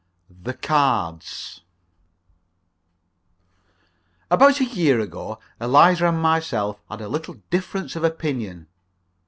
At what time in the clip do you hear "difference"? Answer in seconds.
7.51-7.95